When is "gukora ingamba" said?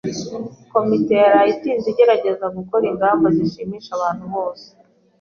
2.57-3.27